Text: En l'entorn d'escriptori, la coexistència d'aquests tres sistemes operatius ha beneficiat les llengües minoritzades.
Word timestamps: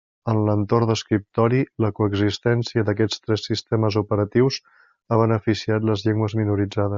En 0.31 0.37
l'entorn 0.45 0.87
d'escriptori, 0.91 1.59
la 1.85 1.91
coexistència 1.99 2.85
d'aquests 2.87 3.21
tres 3.27 3.45
sistemes 3.51 3.99
operatius 4.03 4.59
ha 5.17 5.21
beneficiat 5.25 5.87
les 5.93 6.07
llengües 6.09 6.37
minoritzades. 6.43 6.89